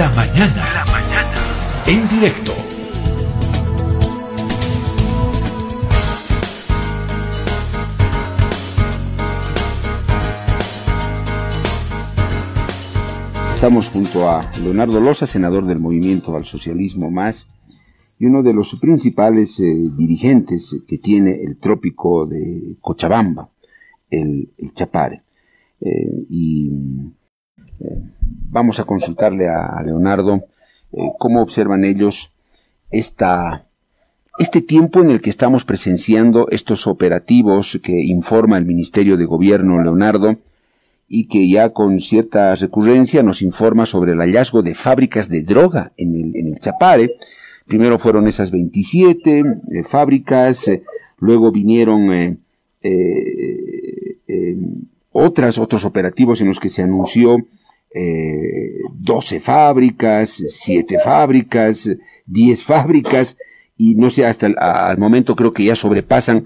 [0.00, 0.64] La mañana.
[0.72, 1.84] La mañana.
[1.86, 2.52] En directo.
[13.54, 17.46] Estamos junto a Leonardo Loza, senador del Movimiento al Socialismo Más,
[18.18, 23.50] y uno de los principales eh, dirigentes que tiene el trópico de Cochabamba,
[24.08, 25.24] el, Chapare.
[25.82, 26.70] Eh, y
[28.50, 30.40] vamos a consultarle a, Leonardo
[31.18, 32.32] cómo observan ellos
[32.90, 33.66] esta,
[34.38, 39.82] este tiempo en el que estamos presenciando estos operativos que informa el Ministerio de Gobierno,
[39.82, 40.36] Leonardo,
[41.08, 45.92] y que ya con cierta recurrencia nos informa sobre el hallazgo de fábricas de droga
[45.96, 47.16] en el, Chapare.
[47.66, 49.44] Primero fueron esas 27 eh,
[49.84, 50.84] fábricas, eh,
[51.18, 52.38] luego vinieron eh,
[55.12, 57.36] otras, otros operativos en los que se anunció
[57.92, 61.88] 12 fábricas, 7 fábricas,
[62.26, 63.36] 10 fábricas,
[63.76, 66.44] y no sé, hasta el al momento creo que ya sobrepasan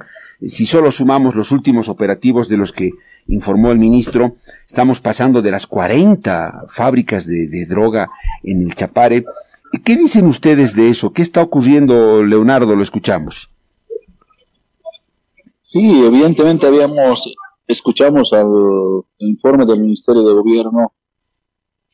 [0.49, 2.91] si solo sumamos los últimos operativos de los que
[3.29, 8.11] informó el ministro, estamos pasando de las 40 fábricas de, droga
[8.43, 9.25] en el Chapare.
[9.85, 11.13] ¿Qué dicen ustedes de eso?
[11.13, 12.77] ¿Qué está ocurriendo, Leonardo?
[12.77, 13.51] Lo escuchamos.
[15.63, 17.35] Sí, evidentemente habíamos,
[17.67, 18.47] escuchamos al
[19.19, 20.93] informe del Ministerio de Gobierno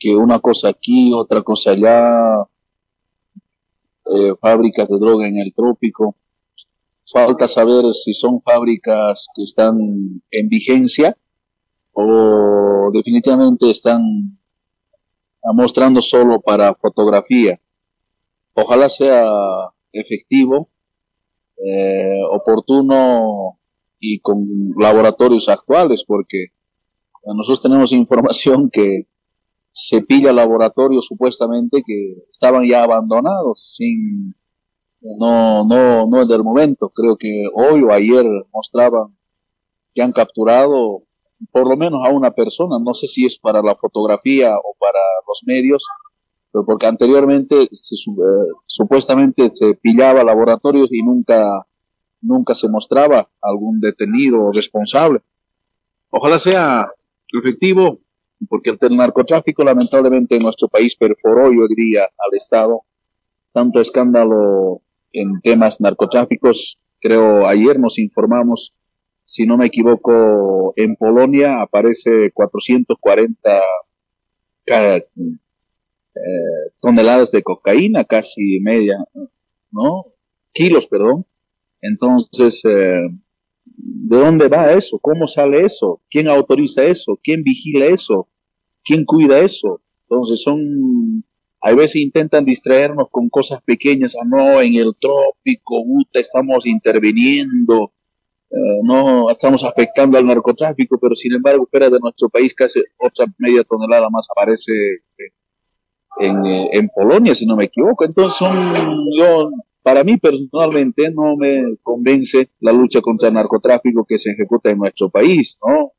[0.01, 2.41] que una cosa aquí, otra cosa allá,
[4.05, 6.15] eh, fábricas de droga en el trópico.
[7.05, 9.77] Falta saber si son fábricas que están
[10.31, 11.15] en vigencia
[11.93, 14.01] o definitivamente están
[15.53, 17.61] mostrando solo para fotografía.
[18.55, 19.23] Ojalá sea
[19.93, 20.69] efectivo,
[21.63, 23.59] eh, oportuno
[23.99, 26.47] y con laboratorios actuales, porque
[27.23, 29.05] nosotros tenemos información que
[29.71, 34.35] se pilla laboratorios supuestamente que estaban ya abandonados, sin
[35.01, 36.89] no, no, no es del momento.
[36.89, 39.17] Creo que hoy o ayer mostraban
[39.93, 40.99] que han capturado
[41.51, 42.77] por lo menos a una persona.
[42.79, 45.85] No sé si es para la fotografía o para los medios,
[46.51, 47.69] pero porque anteriormente eh,
[48.67, 51.65] supuestamente se pillaba laboratorios y nunca,
[52.21, 55.21] nunca se mostraba algún detenido o responsable.
[56.09, 56.87] Ojalá sea
[57.33, 57.99] efectivo,
[58.49, 62.83] porque el narcotráfico lamentablemente en nuestro país perforó, yo diría, al Estado
[63.53, 64.81] tanto escándalo
[65.11, 66.79] en temas narcotráficos.
[66.99, 68.73] Creo ayer nos informamos,
[69.25, 73.61] si no me equivoco, en Polonia aparece 440
[74.65, 75.05] eh,
[76.79, 78.97] toneladas de cocaína, casi media,
[79.71, 80.05] ¿no?
[80.53, 81.25] Kilos, perdón.
[81.81, 83.07] Entonces, eh,
[83.65, 84.99] ¿de dónde va eso?
[84.99, 86.01] ¿Cómo sale eso?
[86.09, 87.19] ¿Quién autoriza eso?
[87.23, 88.27] ¿Quién vigila eso?
[88.83, 89.81] ¿Quién cuida eso?
[90.09, 91.23] Entonces son
[91.61, 97.93] a veces intentan distraernos con cosas pequeñas, ah, no, en el trópico, estamos interviniendo,
[98.49, 103.27] eh, no estamos afectando al narcotráfico, pero sin embargo fuera de nuestro país casi otra
[103.37, 104.71] media tonelada más aparece
[106.19, 108.05] en, eh, en Polonia, si no me equivoco.
[108.05, 108.73] Entonces son,
[109.15, 109.51] yo,
[109.83, 114.79] para mí personalmente no me convence la lucha contra el narcotráfico que se ejecuta en
[114.79, 115.91] nuestro país, ¿no?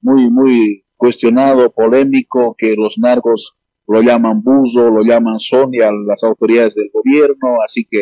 [0.00, 3.56] Muy, muy cuestionado, polémico, que los narcos
[3.88, 8.00] lo llaman buzo, lo llaman Sonia las autoridades del gobierno, así que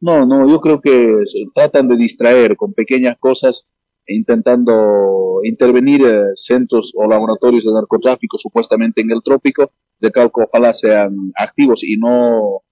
[0.00, 1.14] no, no, yo creo que
[1.54, 3.66] tratan de distraer con pequeñas cosas
[4.06, 10.72] intentando intervenir eh, centros o laboratorios de narcotráfico supuestamente en el trópico, de calco ojalá
[10.72, 12.62] sean activos y no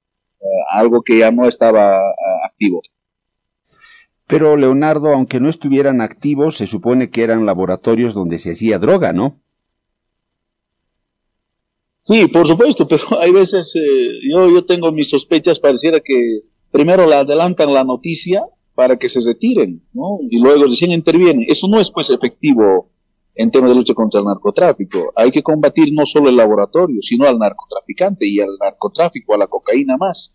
[0.41, 2.81] eh, algo que ya no estaba eh, activo.
[4.27, 9.13] Pero Leonardo, aunque no estuvieran activos, se supone que eran laboratorios donde se hacía droga,
[9.13, 9.39] ¿no?
[12.11, 16.41] Sí, por supuesto, pero hay veces eh, yo, yo tengo mis sospechas, pareciera que
[16.73, 18.45] primero le adelantan la noticia
[18.75, 20.19] para que se retiren, ¿no?
[20.29, 21.45] Y luego recién intervienen.
[21.47, 22.91] Eso no es pues efectivo
[23.37, 25.13] en temas de lucha contra el narcotráfico.
[25.15, 29.47] Hay que combatir no solo el laboratorio, sino al narcotraficante y al narcotráfico, a la
[29.47, 30.33] cocaína más.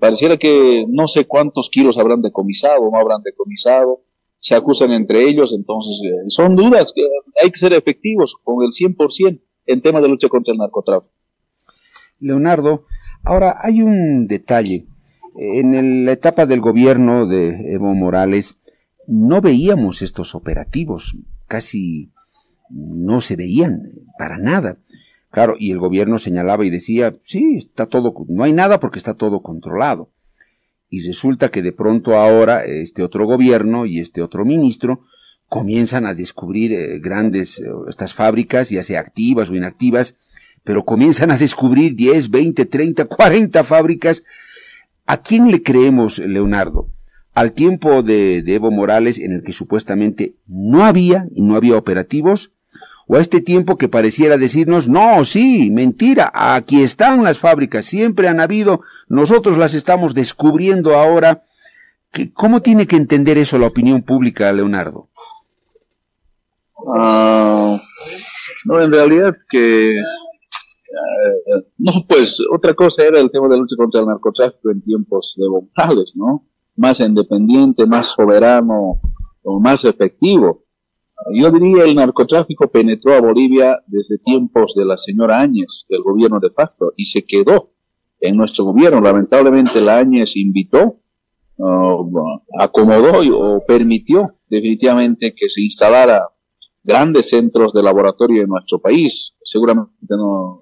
[0.00, 4.00] Pareciera que no sé cuántos kilos habrán decomisado no habrán decomisado,
[4.38, 7.02] se acusan entre ellos, entonces eh, son dudas que
[7.42, 11.14] hay que ser efectivos con el 100% en temas de lucha contra el narcotráfico.
[12.20, 12.86] Leonardo,
[13.22, 14.86] ahora hay un detalle.
[15.36, 18.56] En la etapa del gobierno de Evo Morales
[19.06, 21.16] no veíamos estos operativos,
[21.46, 22.12] casi
[22.70, 24.78] no se veían para nada.
[25.30, 29.14] Claro, y el gobierno señalaba y decía, sí, está todo, no hay nada porque está
[29.14, 30.10] todo controlado.
[30.88, 35.00] Y resulta que de pronto ahora este otro gobierno y este otro ministro
[35.54, 40.16] comienzan a descubrir eh, grandes, eh, estas fábricas, ya sea activas o inactivas,
[40.64, 44.24] pero comienzan a descubrir 10, 20, 30, 40 fábricas.
[45.06, 46.88] ¿A quién le creemos, Leonardo?
[47.34, 51.76] Al tiempo de, de Evo Morales en el que supuestamente no había y no había
[51.76, 52.50] operativos,
[53.06, 58.26] o a este tiempo que pareciera decirnos, no, sí, mentira, aquí están las fábricas, siempre
[58.26, 61.44] han habido, nosotros las estamos descubriendo ahora.
[62.32, 65.10] ¿Cómo tiene que entender eso la opinión pública, Leonardo?
[66.92, 67.80] Ah,
[68.66, 69.96] no, en realidad que...
[69.96, 75.34] Eh, no, pues otra cosa era el tema de lucha contra el narcotráfico en tiempos
[75.36, 76.46] de Morales, ¿no?
[76.76, 79.00] Más independiente, más soberano,
[79.44, 80.64] o más efectivo.
[81.32, 86.40] Yo diría el narcotráfico penetró a Bolivia desde tiempos de la señora Áñez, del gobierno
[86.40, 87.70] de facto, y se quedó
[88.20, 89.00] en nuestro gobierno.
[89.00, 91.00] Lamentablemente la Áñez invitó,
[91.56, 96.28] uh, acomodó o permitió definitivamente que se instalara
[96.84, 99.92] grandes centros de laboratorio en nuestro país, seguramente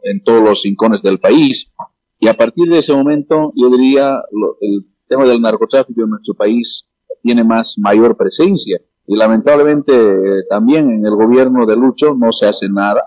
[0.05, 1.71] en todos los rincones del país.
[2.19, 4.17] Y a partir de ese momento, yo diría,
[4.61, 6.87] el tema del narcotráfico en nuestro país
[7.23, 12.47] tiene más mayor presencia y lamentablemente eh, también en el gobierno de Lucho no se
[12.47, 13.03] hace nada,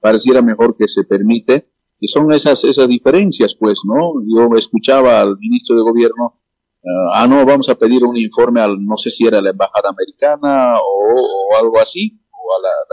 [0.00, 1.68] pareciera mejor que se permite,
[1.98, 4.14] y son esas, esas diferencias, pues, ¿no?
[4.26, 6.40] Yo escuchaba al ministro de gobierno,
[6.82, 9.90] eh, ah, no, vamos a pedir un informe al, no sé si era la embajada
[9.90, 12.18] americana o, algo así,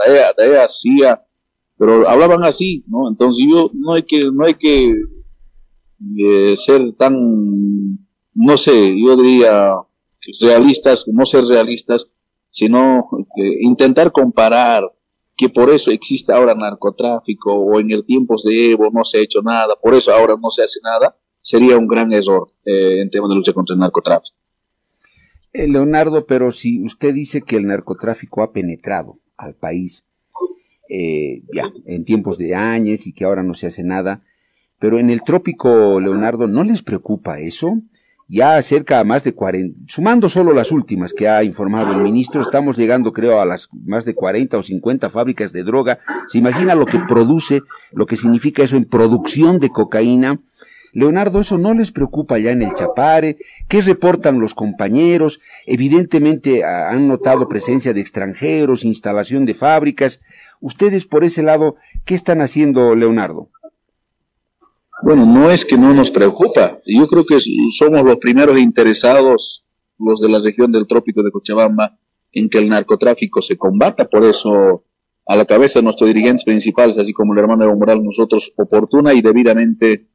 [0.06, 1.24] la DEA, CIA,
[1.76, 3.08] pero hablaban así, ¿no?
[3.08, 4.94] Entonces yo, no hay que, no hay que
[6.18, 7.14] eh, ser tan,
[8.34, 9.74] no sé, yo diría,
[10.40, 12.08] realistas, no ser realistas,
[12.50, 13.04] sino
[13.60, 14.84] intentar comparar
[15.36, 19.20] que por eso existe ahora narcotráfico o en el tiempos de Evo no se ha
[19.20, 23.08] hecho nada, por eso ahora no se hace nada, sería un gran error eh, en
[23.08, 24.36] temas de lucha contra el narcotráfico.
[25.52, 30.04] Eh, Leonardo, pero si usted dice que el narcotráfico ha penetrado al país,
[30.90, 34.22] eh, ya, en tiempos de años y que ahora no se hace nada,
[34.78, 37.82] pero en el trópico, Leonardo, ¿no les preocupa eso?
[38.28, 42.42] ya cerca a más de 40, sumando solo las últimas que ha informado el ministro,
[42.42, 45.98] estamos llegando creo a las más de 40 o 50 fábricas de droga.
[46.28, 47.62] Se imagina lo que produce,
[47.92, 50.40] lo que significa eso en producción de cocaína.
[50.92, 53.36] Leonardo, ¿eso no les preocupa ya en el Chapare?
[53.68, 55.40] ¿Qué reportan los compañeros?
[55.66, 60.20] Evidentemente han notado presencia de extranjeros, instalación de fábricas.
[60.60, 63.50] Ustedes por ese lado, ¿qué están haciendo, Leonardo?
[65.02, 66.78] Bueno, no es que no nos preocupa.
[66.84, 67.38] Yo creo que
[67.76, 69.64] somos los primeros interesados,
[69.98, 71.98] los de la región del trópico de Cochabamba,
[72.32, 74.08] en que el narcotráfico se combata.
[74.08, 74.84] Por eso,
[75.26, 79.14] a la cabeza de nuestros dirigentes principales, así como el hermano Evo Morales, nosotros oportuna
[79.14, 80.08] y debidamente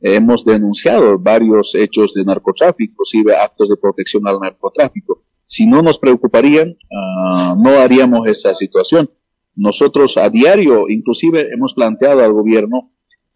[0.00, 5.18] hemos denunciado varios hechos de narcotráfico, inclusive actos de protección al narcotráfico.
[5.46, 9.10] Si no nos preocuparían, ah, no haríamos esa situación.
[9.56, 12.92] Nosotros a diario, inclusive, hemos planteado al gobierno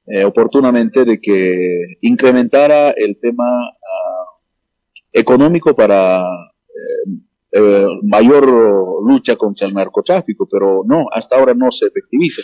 [0.06, 4.24] eh, oportunamente de que incrementara el tema ah,
[5.12, 7.12] económico para eh,
[7.52, 8.46] eh, mayor
[9.04, 12.42] lucha contra el narcotráfico, pero no, hasta ahora no se efectiviza.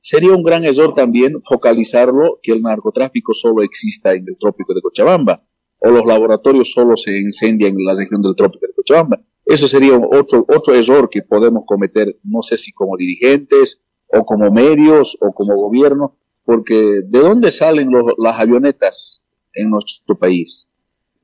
[0.00, 4.80] Sería un gran error también focalizarlo que el narcotráfico solo exista en el trópico de
[4.80, 5.44] Cochabamba
[5.80, 9.20] o los laboratorios solo se incendian en la región del trópico de Cochabamba.
[9.44, 14.50] Eso sería otro, otro error que podemos cometer, no sé si como dirigentes o como
[14.50, 19.22] medios o como gobierno, porque ¿de dónde salen las avionetas
[19.54, 20.68] en nuestro país?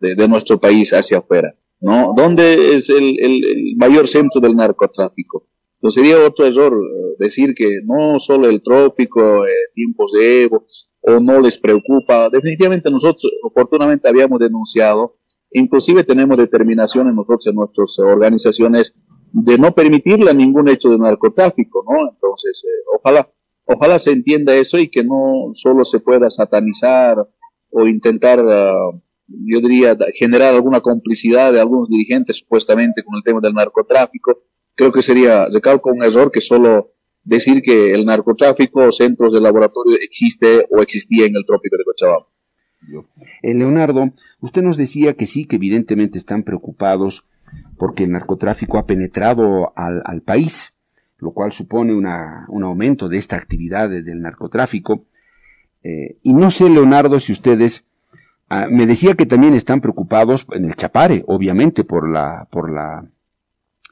[0.00, 2.12] De, nuestro país hacia afuera, ¿no?
[2.14, 3.16] ¿Dónde es el,
[3.78, 5.46] mayor centro del narcotráfico?
[5.84, 10.64] Entonces sería otro error eh, decir que no solo el trópico, eh, tiempos de Evo,
[11.02, 12.30] o no les preocupa.
[12.30, 15.18] Definitivamente nosotros oportunamente habíamos denunciado,
[15.50, 18.94] inclusive tenemos determinación en nosotros, en nuestras organizaciones,
[19.30, 22.08] de no permitirle ningún hecho de narcotráfico, ¿no?
[22.10, 23.28] Entonces, eh, ojalá
[23.66, 27.16] Ojalá se entienda eso y que no solo se pueda satanizar
[27.70, 28.90] o intentar, ah,
[29.26, 34.42] yo diría, generar alguna complicidad de algunos dirigentes supuestamente con el tema del narcotráfico.
[34.74, 39.40] Creo que sería, recalco, un error que solo decir que el narcotráfico o centros de
[39.40, 42.26] laboratorio existe o existía en el trópico de Cochabamba.
[43.42, 47.24] Eh, Leonardo, usted nos decía que sí, que evidentemente están preocupados
[47.78, 50.72] porque el narcotráfico ha penetrado al, país
[51.18, 55.06] lo cual supone una, un aumento de esta actividad del narcotráfico.
[55.82, 57.84] Eh, y no sé, Leonardo, si ustedes
[58.50, 63.08] ah, me decía que también están preocupados en el Chapare, obviamente, por la, por la,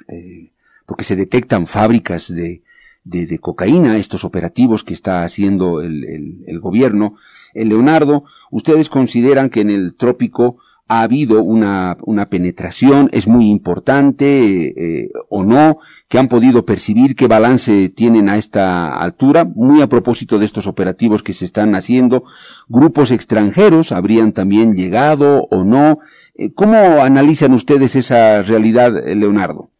[0.08, 0.51] eh,
[0.92, 2.60] porque se detectan fábricas de,
[3.02, 7.14] de, cocaína, estos operativos que está haciendo el, gobierno.
[7.54, 10.58] El Leonardo, ¿ustedes consideran que en el trópico
[10.88, 11.96] ha habido una,
[12.28, 18.36] penetración, es muy importante eh, o no, que han podido percibir qué balance tienen a
[18.36, 22.24] esta altura, muy a propósito de estos operativos que se están haciendo,
[22.68, 26.00] grupos extranjeros habrían también llegado o no.
[26.34, 29.70] Eh, ¿Cómo analizan ustedes esa realidad, Leonardo?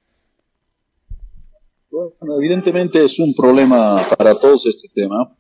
[1.92, 5.36] Bueno, evidentemente es un problema para todos este tema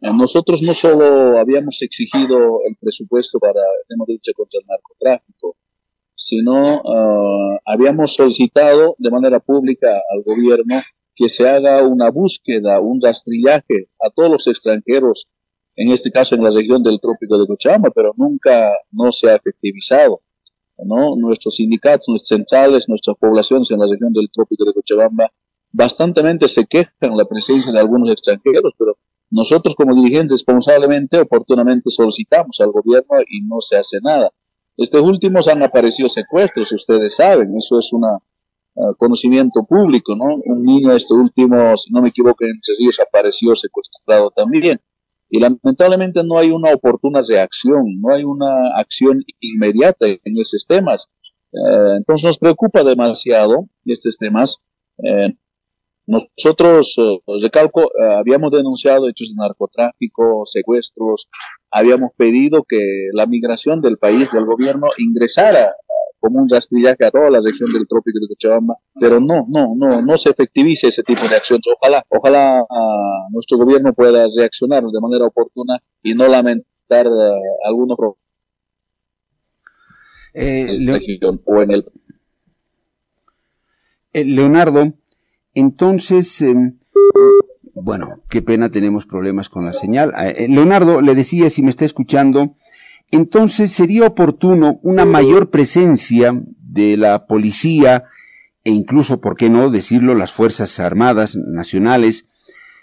[0.00, 5.56] eh, nosotros no solo habíamos exigido el presupuesto para el lucha contra el narcotráfico,
[6.14, 10.80] sino uh, habíamos solicitado de manera pública al gobierno
[11.16, 15.28] que se haga una búsqueda, un rastrillaje a todos los extranjeros,
[15.74, 19.36] en este caso en la región del trópico de Cochabamba, pero nunca no se ha
[19.36, 20.20] efectivizado.
[21.16, 25.28] Nuestros sindicatos, nuestras centrales, nuestras poblaciones en la región del trópico de Cochabamba,
[25.72, 28.96] bastantemente se quejan la presencia de algunos extranjeros, pero
[29.30, 34.30] nosotros como dirigentes responsablemente, oportunamente solicitamos al gobierno y no se hace nada.
[34.76, 38.18] Estos últimos han aparecido secuestros, ustedes saben, eso es un ah,
[38.96, 40.36] conocimiento público, ¿no?
[40.44, 44.80] Un niño, este último, si no me equivoco, en tres apareció secuestrado también.
[45.28, 51.08] Y lamentablemente no hay una oportuna reacción, no hay una acción inmediata en esos temas.
[51.52, 54.56] Eh, entonces nos preocupa demasiado estos temas.
[55.02, 55.34] Eh,
[56.08, 61.28] nosotros, eh, recalco, eh, habíamos denunciado hechos de narcotráfico, secuestros,
[61.70, 62.80] habíamos pedido que
[63.12, 65.74] la migración del país, del gobierno, ingresara
[66.18, 70.02] como un rastrillaje a toda la región del trópico de Cochabamba, pero no, no, no,
[70.02, 71.64] no se efectivice ese tipo de acciones.
[71.80, 77.32] Ojalá, ojalá ah, nuestro gobierno pueda reaccionar de manera oportuna y no lamentar uh,
[77.64, 77.96] algunos
[80.34, 80.78] eh,
[84.24, 84.92] Leonardo,
[85.58, 86.78] entonces, em,
[87.74, 90.12] bueno, qué pena, tenemos problemas con la señal.
[90.18, 92.56] Eh, Leonardo, le decía, si me está escuchando,
[93.10, 98.04] entonces sería oportuno una mayor presencia de la policía
[98.64, 102.26] e incluso, ¿por qué no decirlo?, las Fuerzas Armadas Nacionales,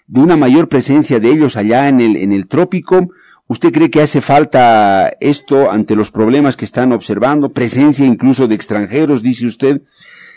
[0.08, 3.10] de una mayor presencia de ellos allá en el, en el trópico.
[3.48, 7.54] ¿Usted cree que hace falta esto ante los problemas que están observando?
[7.54, 9.82] Presencia incluso de extranjeros, dice usted.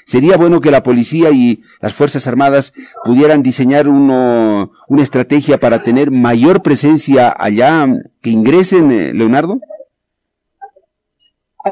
[0.09, 2.73] Sería bueno que la policía y las Fuerzas Armadas
[3.05, 7.87] pudieran diseñar uno, una estrategia para tener mayor presencia allá,
[8.23, 9.61] que ingresen, eh, Leonardo.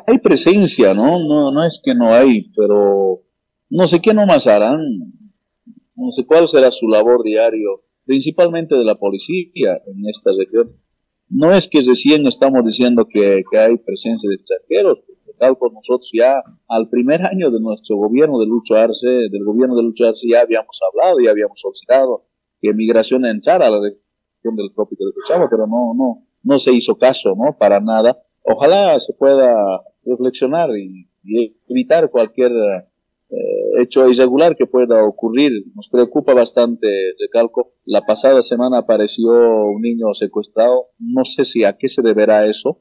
[0.06, 1.18] Hay presencia, ¿no?
[1.18, 3.22] No, no es que no hay, pero
[3.70, 4.82] no sé qué nomás harán.
[5.94, 10.76] No sé cuál será su labor diario, principalmente de la policía en esta región.
[11.30, 14.98] No es que recién estamos diciendo que, que hay presencia de extranjeros,
[15.38, 19.76] tal por nosotros ya al primer año de nuestro gobierno de Lucho Arce, del gobierno
[19.76, 22.24] de Lucho Arce ya habíamos hablado, ya habíamos solicitado
[22.60, 26.72] que migración entrara a la región del trópico de Cochabamba, pero no, no, no se
[26.72, 27.56] hizo caso, ¿no?
[27.58, 28.22] Para nada.
[28.42, 31.08] Ojalá se pueda reflexionar y,
[31.68, 35.50] evitar cualquier eh, hecho irregular que pueda ocurrir.
[35.74, 36.86] Nos preocupa bastante,
[37.18, 37.72] recalco.
[37.84, 40.90] La pasada semana apareció un niño secuestrado.
[41.00, 42.80] No sé si a qué se deberá eso.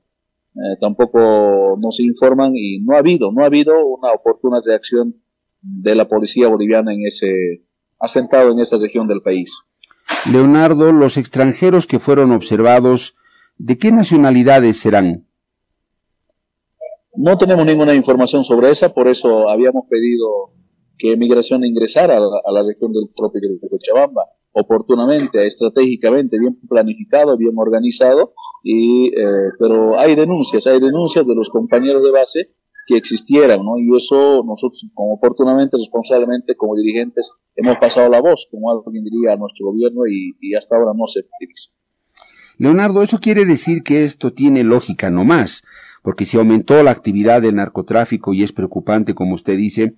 [0.55, 5.15] Eh, tampoco nos informan y no ha habido, no ha habido una oportuna reacción
[5.61, 7.65] de la policía boliviana en ese,
[7.99, 9.51] asentado en esa región del país.
[10.31, 13.15] Leonardo, los extranjeros que fueron observados,
[13.57, 15.27] ¿de qué nacionalidades serán?
[17.15, 20.51] No tenemos ninguna información sobre esa, por eso habíamos pedido
[20.97, 24.21] que migración ingresara a la, región del trópico de Cochabamba
[24.51, 28.33] oportunamente, estratégicamente, bien planificado, bien organizado,
[28.67, 32.49] y, eh, pero hay denuncias, hay denuncias de los compañeros de base
[32.87, 33.77] que existieran, ¿no?
[33.77, 39.33] Y eso nosotros, como oportunamente, responsablemente, como dirigentes, hemos pasado la voz, como alguien diría,
[39.33, 41.69] a nuestro gobierno y, hasta ahora no se efectivizó.
[42.57, 45.61] Leonardo, eso quiere decir que esto tiene lógica no más,
[46.01, 49.93] porque si aumentó la actividad del narcotráfico y es preocupante, como usted dice,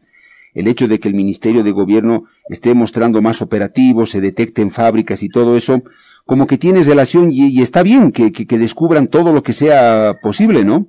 [0.53, 5.24] el hecho de que el Ministerio de Gobierno esté mostrando más operativos, se detecten fábricas
[5.24, 5.83] y todo eso,
[6.27, 10.86] como que tiene relación y, está bien que, descubran todo lo que sea posible, ¿no?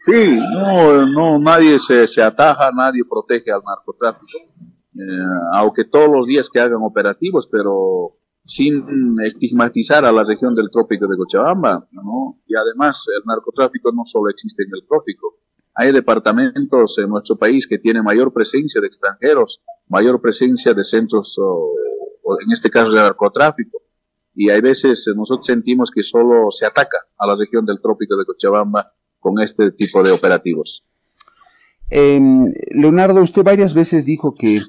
[0.00, 4.38] Sí, no, no, nadie se, se ataja, nadie protege al narcotráfico,
[4.96, 5.00] eh,
[5.54, 11.06] aunque todos los días que hagan operativos, pero sin estigmatizar a la región del trópico
[11.06, 12.40] de Cochabamba, ¿no?
[12.48, 15.36] Y además el narcotráfico no solo existe en el trópico,
[15.74, 21.38] hay departamentos en nuestro país que tienen mayor presencia de extranjeros, mayor presencia de centros,
[21.38, 21.72] o,
[22.40, 23.82] en este caso de narcotráfico.
[24.34, 28.24] Y hay veces nosotros sentimos que solo se ataca a la región del trópico de
[28.24, 30.84] Cochabamba con este tipo de operativos.
[31.90, 34.62] Em, Leonardo, usted varias veces dijo que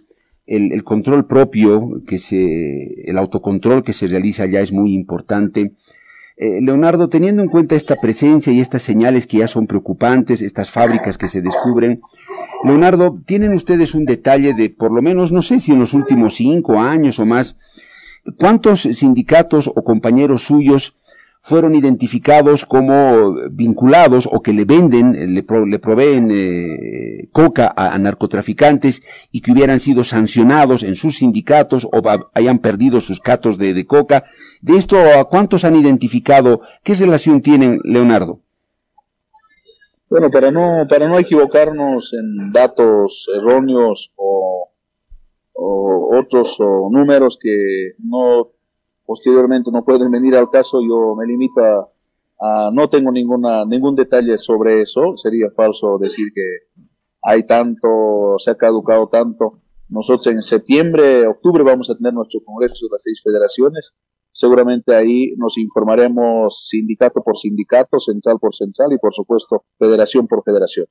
[0.45, 5.73] el, el, control propio, que se, el autocontrol que se realiza allá es muy importante.
[6.35, 10.71] Eh, Leonardo, teniendo en cuenta esta presencia y estas señales que ya son preocupantes, estas
[10.71, 12.01] fábricas que se descubren,
[12.63, 16.35] Leonardo, ¿tienen ustedes un detalle de por lo menos, no sé si en los últimos
[16.35, 17.57] cinco años o más,
[18.39, 20.95] cuántos sindicatos o compañeros suyos
[21.43, 29.41] fueron identificados como vinculados o que le venden, le, proveen eh, coca a, narcotraficantes y
[29.41, 32.01] que hubieran sido sancionados en sus sindicatos o
[32.33, 34.23] hayan perdido sus catos de, de coca.
[34.61, 36.61] De esto, ¿a cuántos han identificado?
[36.81, 38.39] ¿Qué relación tienen, Leonardo?
[40.09, 44.69] Bueno, para no, para no equivocarnos en datos erróneos o,
[45.51, 48.52] o otros o números que no
[49.05, 51.61] posteriormente no pueden venir al caso, yo me limito
[52.39, 56.41] a, no tengo ninguna, ningún detalle sobre eso, sería falso decir que
[57.21, 59.61] hay tanto, se ha caducado tanto.
[59.87, 63.93] Nosotros en septiembre, octubre vamos a tener nuestro congreso de las seis federaciones.
[64.31, 70.43] Seguramente ahí nos informaremos sindicato por sindicato, central por central y por supuesto federación por
[70.43, 70.87] federación.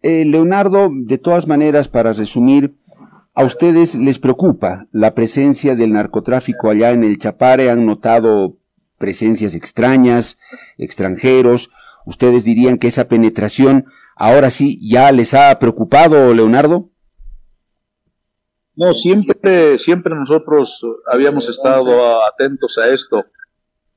[0.00, 2.74] Eh, Leonardo, de todas maneras, para resumir,
[3.34, 7.70] ¿A ustedes les preocupa la presencia del narcotráfico allá en el Chapare?
[7.70, 8.58] ¿Han notado
[8.98, 10.36] presencias extrañas,
[10.76, 11.70] extranjeros?
[12.04, 13.86] ¿Ustedes dirían que esa penetración
[14.16, 16.90] ahora sí ya les ha preocupado, Leonardo?
[18.76, 23.24] No, siempre, siempre nosotros habíamos estado atentos a esto.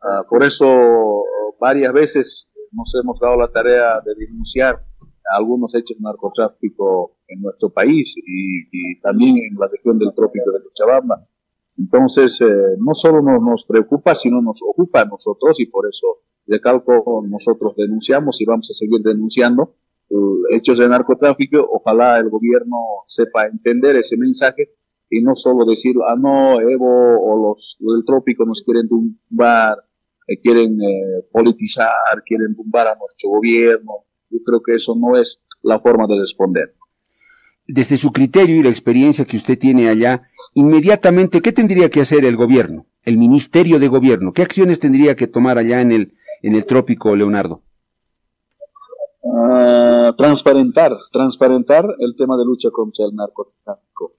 [0.02, 1.24] Ah, por eso
[1.60, 4.86] varias veces nos hemos dado la tarea de denunciar
[5.32, 10.64] algunos hechos de narcotráfico en nuestro país y, también en la región del trópico de
[10.64, 11.28] Cochabamba.
[11.78, 12.48] Entonces, eh,
[12.80, 16.08] no solo nos, preocupa, sino nos ocupa a nosotros y por eso,
[16.46, 19.76] de calco, nosotros denunciamos y vamos a seguir denunciando
[20.52, 21.68] hechos de narcotráfico.
[21.72, 22.78] Ojalá el gobierno
[23.08, 24.72] sepa entender ese mensaje
[25.10, 29.78] y no solo decir, ah, no, Evo o los del trópico nos quieren tumbar,
[30.28, 31.94] eh, quieren eh, politizar,
[32.26, 34.06] quieren tumbar a nuestro gobierno,
[34.36, 36.76] yo creo que eso no es la forma de responder.
[37.68, 40.24] Desde su criterio y la experiencia que usted tiene allá,
[40.54, 44.34] inmediatamente, ¿qué tendría que hacer el gobierno, el Ministerio de Gobierno?
[44.34, 46.12] ¿Qué acciones tendría que tomar allá en el,
[46.44, 47.64] en el trópico, Leonardo?
[49.26, 54.14] Ah, transparentar, transparentar el tema de lucha contra el narcotráfico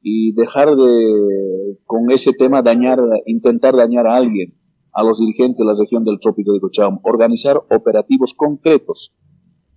[0.00, 4.54] y dejar de, con ese tema, dañar, intentar dañar a alguien,
[4.92, 9.12] a los dirigentes de la región del trópico de Cochabamba, organizar operativos concretos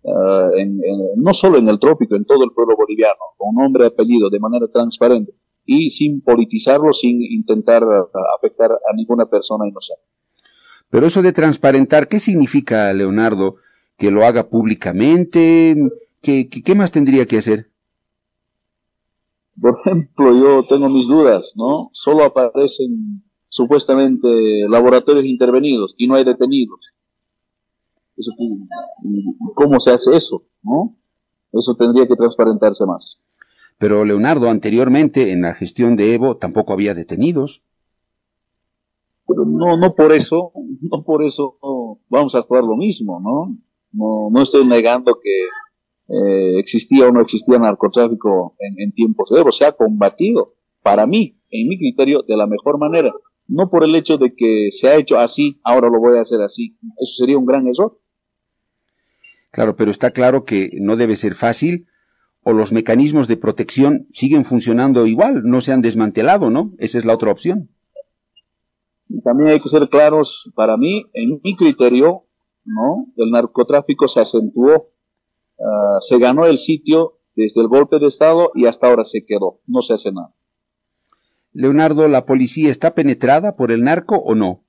[0.07, 0.67] eh,
[1.17, 4.39] no solo en el trópico, en todo el pueblo boliviano, con nombre y apellido, de
[4.39, 5.33] manera transparente
[5.65, 10.03] y sin politizarlo, sin intentar eh, afectar a ninguna persona inocente.
[10.89, 13.57] Pero eso de transparentar, ¿qué significa, Leonardo?
[13.97, 15.75] ¿Que lo haga públicamente?
[16.21, 17.69] ¿Qué, qué, más tendría que hacer?
[19.59, 21.89] Por ejemplo, yo tengo mis dudas, ¿no?
[21.91, 24.27] Solo aparecen supuestamente
[24.69, 26.93] laboratorios intervenidos y no hay detenidos.
[29.55, 30.43] ¿Cómo se hace eso?
[30.63, 30.95] ¿no?
[31.51, 33.19] Eso tendría que transparentarse más.
[33.77, 37.63] Pero Leonardo, anteriormente en la gestión de Evo tampoco había detenidos.
[39.27, 40.51] Pero no, no por eso,
[40.81, 41.57] no por eso
[42.09, 43.57] vamos a actuar lo mismo, ¿no?
[43.91, 45.43] No, no estoy negando que
[46.09, 51.05] eh, existía o no existía narcotráfico en, en tiempos de Evo, se ha combatido, para
[51.05, 53.11] mí, en mi criterio, de la mejor manera.
[53.47, 56.41] No por el hecho de que se ha hecho así, ahora lo voy a hacer
[56.41, 56.77] así.
[56.97, 57.99] Eso sería un gran error.
[59.57, 61.87] Claro, pero está claro que no debe ser fácil
[62.43, 66.75] o los mecanismos de protección siguen funcionando igual, no se han desmantelado, ¿no?
[66.77, 67.67] Esa es la otra opción.
[69.23, 72.25] También hay que ser claros, para mí, en mi criterio,
[72.65, 73.07] ¿no?
[73.17, 74.91] El narcotráfico se acentuó,
[75.59, 79.61] ah, se ganó el sitio desde el golpe de Estado y hasta ahora se quedó,
[79.65, 80.35] no se hace nada.
[81.51, 84.66] Leonardo, ¿la policía está penetrada por el narco o no?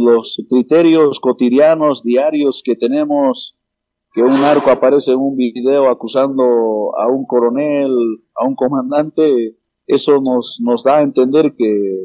[0.00, 3.56] Los criterios cotidianos, diarios que tenemos,
[4.12, 7.90] que un narco aparece en un video acusando a un coronel,
[8.34, 12.02] a un comandante, eso nos, nos da a entender que,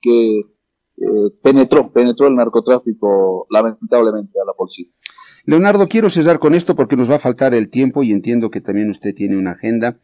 [0.00, 4.86] que eh, penetró, penetró el narcotráfico lamentablemente a la policía.
[5.44, 8.60] Leonardo, quiero cesar con esto porque nos va a faltar el tiempo y entiendo que
[8.60, 9.98] también usted tiene una agenda.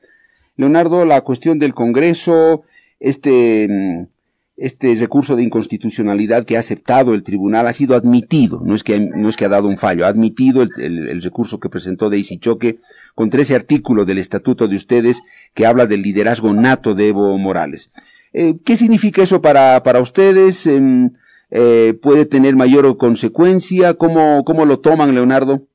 [0.57, 2.62] Leonardo, la cuestión del Congreso,
[2.98, 4.13] este mm,
[4.56, 9.00] este recurso de inconstitucionalidad que ha aceptado el tribunal ha sido admitido, no es que,
[9.00, 12.78] no es que ha dado un fallo, ha admitido el, recurso que presentó Daisy Choque
[13.14, 15.22] contra ese artículo del estatuto de ustedes
[15.54, 17.90] que habla del liderazgo nato de Evo Morales.
[18.32, 20.66] Eh, ¿Qué significa eso para, para ustedes?
[20.66, 21.10] Em,
[21.50, 23.94] eh, ¿Puede tener mayor consecuencia?
[23.94, 25.66] ¿Cómo, ¿Cómo lo toman, Leonardo?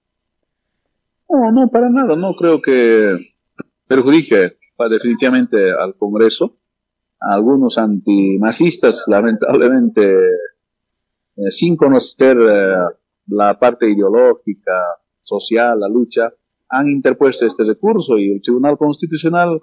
[1.30, 3.16] No, no, para nada, no creo que
[3.88, 4.58] perjudique
[4.90, 6.59] definitivamente al Congreso
[7.20, 10.28] algunos antimasistas, lamentablemente,
[11.36, 12.76] eh, sin conocer eh,
[13.28, 14.74] la parte ideológica,
[15.22, 16.34] social, la lucha,
[16.70, 19.60] han interpuesto este recurso y el Tribunal Constitucional,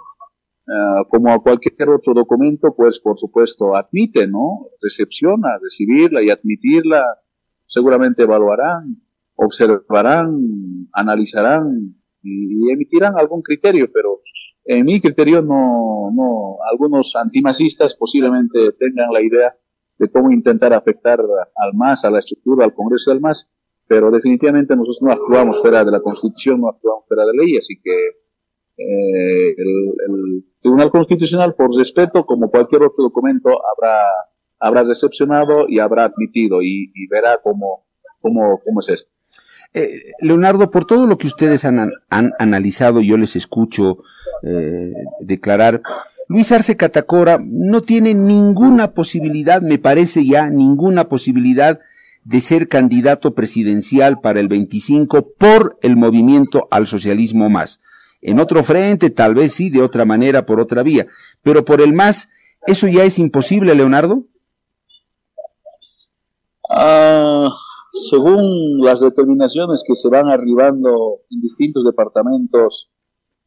[0.67, 4.69] eh, como a cualquier otro documento, pues por supuesto admite, ¿no?
[4.81, 7.05] Recepciona, recibirla y admitirla,
[7.65, 9.03] seguramente evaluarán,
[9.35, 10.41] observarán,
[10.93, 14.21] analizarán y emitirán algún criterio, pero
[14.67, 19.57] en mi criterio, no, no, algunos antimasistas posiblemente tengan la idea
[19.99, 23.49] de cómo intentar afectar al MAS, a la estructura, al Congreso del MAS,
[23.87, 27.81] pero definitivamente nosotros no actuamos fuera de la Constitución, no actuamos fuera de ley, así
[27.83, 27.95] que
[28.79, 34.03] eh, el, Tribunal Constitucional, por respeto, como cualquier otro documento, habrá,
[34.59, 37.87] habrá recepcionado y habrá admitido y, verá cómo,
[38.21, 39.16] cómo, cómo es esto.
[39.79, 43.99] Eh, Leonardo, por todo lo que ustedes han, han analizado, yo les escucho
[44.43, 45.83] eh, declarar,
[46.29, 51.79] Luis Arce Catacora no tiene ninguna posibilidad, me parece ya, ninguna posibilidad
[52.25, 57.83] de ser candidato presidencial para el 25 por el movimiento al socialismo más.
[58.23, 61.07] En otro frente, tal vez sí, de otra manera, por otra vía,
[61.43, 62.31] pero por el más,
[62.67, 64.25] ¿eso ya es imposible, Leonardo?
[66.71, 67.51] Ah
[67.97, 72.91] según las determinaciones que se van arribando en distintos departamentos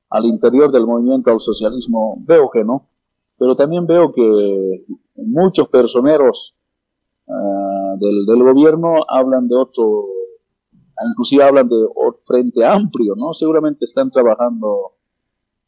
[0.09, 2.89] al interior del movimiento al socialismo, veo que no,
[3.37, 4.85] pero también veo que
[5.15, 6.57] muchos personeros
[7.27, 10.07] ah, del, gobierno hablan de otro,
[11.11, 13.33] inclusive hablan de otro frente amplio, ¿no?
[13.33, 14.93] Seguramente están trabajando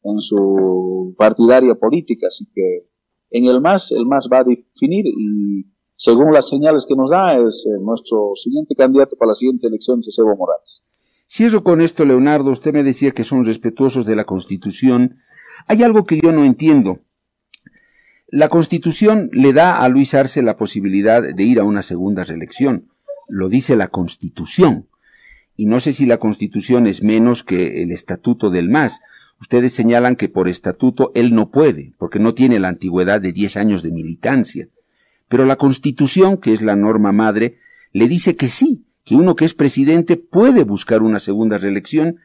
[0.04, 2.88] en su partidaria política, así que
[3.30, 5.66] en el MAS, el MAS va a definir y
[6.04, 10.08] según las señales que nos da, es eh, nuestro siguiente candidato para las siguientes elecciones,
[10.08, 10.84] es Evo Morales.
[11.30, 12.50] Cierro con esto, Leonardo.
[12.50, 15.20] Usted me decía que son respetuosos de la Constitución.
[15.68, 17.02] Hay algo que yo no entiendo.
[18.30, 22.88] La Constitución le da a Luis Arce la posibilidad de ir a una segunda reelección.
[23.28, 24.88] Lo dice la Constitución.
[25.56, 29.02] Y no sé si la Constitución es menos que el Estatuto del MAS.
[29.40, 33.58] Ustedes señalan que por estatuto él no puede, porque no tiene la antigüedad de 10
[33.58, 34.68] años de militancia.
[35.32, 37.56] Pero la Constitución, que es la norma madre,
[37.94, 42.18] le dice que sí, que uno que es presidente puede buscar una segunda reelección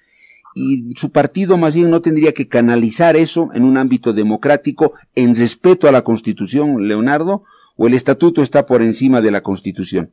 [0.56, 5.36] y su partido más bien no tendría que canalizar eso en un ámbito democrático en
[5.36, 7.44] respeto a la Constitución, Leonardo,
[7.76, 10.12] o el estatuto está por encima de la Constitución.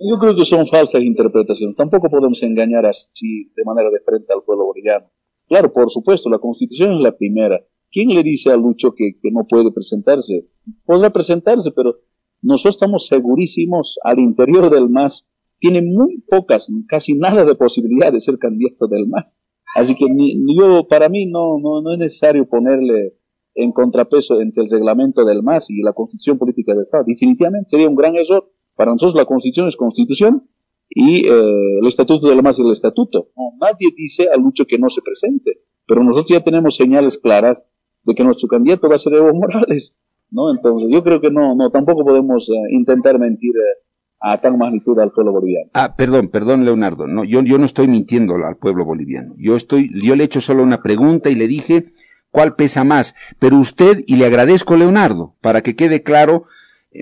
[0.00, 1.76] Yo creo que son falsas interpretaciones.
[1.76, 5.06] Tampoco podemos engañar así de manera de frente al pueblo boliviano.
[5.46, 9.46] Claro, por supuesto, la Constitución es la primera, ¿Quién le dice a Lucho que, no
[9.46, 10.48] puede presentarse?
[10.84, 11.96] Podrá presentarse, pero
[12.42, 15.26] nosotros estamos segurísimos al interior del MAS.
[15.58, 19.38] Tiene muy pocas, casi nada de posibilidad de ser candidato del MAS.
[19.74, 20.06] Así que
[20.58, 23.14] yo, para mí, no, no, no es necesario ponerle
[23.54, 27.04] en contrapeso entre el reglamento del MAS y la constitución política del Estado.
[27.06, 28.50] Definitivamente sería un gran error.
[28.74, 30.48] Para nosotros la constitución es constitución
[30.88, 33.30] y eh, el estatuto del MAS es el estatuto.
[33.58, 37.66] nadie dice a Lucho que no se presente, pero nosotros ya tenemos señales claras
[38.06, 39.94] de que nuestro candidato va a ser Evo Morales,
[40.30, 40.50] ¿no?
[40.50, 43.82] Entonces yo creo que no, no, tampoco podemos eh, intentar mentir eh,
[44.20, 45.70] a tal magnitud al pueblo boliviano.
[45.74, 49.34] Ah, perdón, perdón, Leonardo, no, yo, yo no estoy mintiendo al pueblo boliviano.
[49.38, 51.82] Yo estoy, yo le he hecho solo una pregunta y le dije
[52.30, 56.44] cuál pesa más, pero usted, y le agradezco, Leonardo, para que quede claro,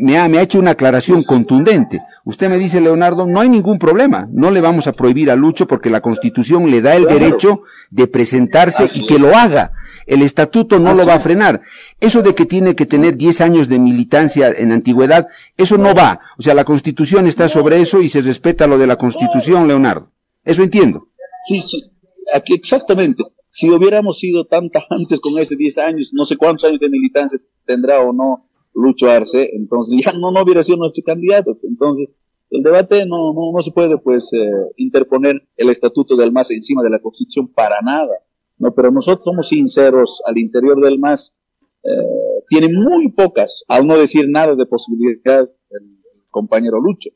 [0.01, 2.01] me ha, me ha hecho una aclaración contundente.
[2.25, 4.29] Usted me dice, Leonardo, no hay ningún problema.
[4.33, 8.07] No le vamos a prohibir a Lucho porque la Constitución le da el derecho de
[8.07, 9.73] presentarse y que lo haga.
[10.07, 11.61] El estatuto no lo va a frenar.
[12.01, 16.21] Eso de que tiene que tener 10 años de militancia en antigüedad, eso no va.
[16.39, 20.11] O sea, la Constitución está sobre eso y se respeta lo de la Constitución, Leonardo.
[20.45, 21.09] Eso entiendo.
[21.47, 21.91] Sí, sí.
[22.33, 23.23] Aquí exactamente.
[23.51, 27.39] Si hubiéramos sido tanta antes con ese 10 años, no sé cuántos años de militancia
[27.65, 31.59] tendrá o no Lucho Arce, entonces ya no, no hubiera sido nuestro candidato.
[31.63, 32.11] Entonces,
[32.51, 36.83] el debate no, no, no se puede pues eh, interponer el estatuto del MAS encima
[36.83, 38.15] de la Constitución para nada.
[38.59, 41.35] No, pero nosotros somos sinceros al interior del MAS.
[41.83, 45.95] Eh, tiene muy pocas, al no decir nada de posibilidad el,
[46.31, 47.11] compañero Lucho.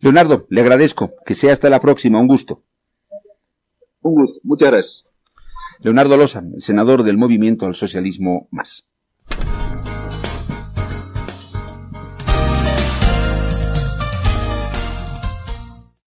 [0.00, 1.14] Leonardo, le agradezco.
[1.24, 2.20] Que sea hasta la próxima.
[2.20, 2.62] Un gusto.
[4.02, 4.40] Un gusto.
[4.44, 5.06] Muchas gracias.
[5.80, 8.86] Leonardo Loza, senador del Movimiento al Socialismo Más.